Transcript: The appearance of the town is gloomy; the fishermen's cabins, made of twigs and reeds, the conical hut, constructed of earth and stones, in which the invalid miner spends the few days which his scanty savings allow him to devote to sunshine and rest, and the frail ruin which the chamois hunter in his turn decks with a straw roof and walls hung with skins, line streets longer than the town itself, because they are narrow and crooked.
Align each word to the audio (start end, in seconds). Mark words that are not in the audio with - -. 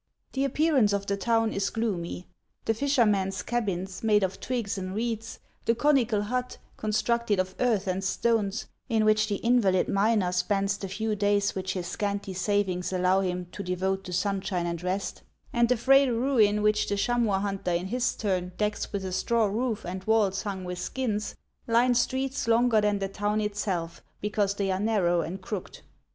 The 0.33 0.45
appearance 0.45 0.93
of 0.93 1.05
the 1.05 1.15
town 1.15 1.53
is 1.53 1.69
gloomy; 1.69 2.25
the 2.65 2.73
fishermen's 2.73 3.43
cabins, 3.43 4.01
made 4.01 4.23
of 4.23 4.39
twigs 4.39 4.75
and 4.75 4.95
reeds, 4.95 5.37
the 5.65 5.75
conical 5.75 6.23
hut, 6.23 6.57
constructed 6.75 7.37
of 7.39 7.53
earth 7.59 7.85
and 7.85 8.03
stones, 8.03 8.65
in 8.89 9.05
which 9.05 9.27
the 9.27 9.35
invalid 9.35 9.87
miner 9.87 10.31
spends 10.31 10.77
the 10.77 10.87
few 10.87 11.15
days 11.15 11.53
which 11.53 11.73
his 11.73 11.85
scanty 11.85 12.33
savings 12.33 12.91
allow 12.91 13.21
him 13.21 13.45
to 13.51 13.61
devote 13.61 14.03
to 14.05 14.11
sunshine 14.11 14.65
and 14.65 14.81
rest, 14.81 15.21
and 15.53 15.69
the 15.69 15.77
frail 15.77 16.09
ruin 16.09 16.63
which 16.63 16.89
the 16.89 16.97
chamois 16.97 17.37
hunter 17.37 17.69
in 17.69 17.85
his 17.85 18.15
turn 18.15 18.53
decks 18.57 18.91
with 18.91 19.05
a 19.05 19.11
straw 19.11 19.45
roof 19.45 19.85
and 19.85 20.05
walls 20.05 20.41
hung 20.41 20.63
with 20.63 20.79
skins, 20.79 21.35
line 21.67 21.93
streets 21.93 22.47
longer 22.47 22.81
than 22.81 22.97
the 22.97 23.07
town 23.07 23.39
itself, 23.39 24.01
because 24.19 24.55
they 24.55 24.71
are 24.71 24.79
narrow 24.79 25.21
and 25.21 25.43
crooked. 25.43 25.81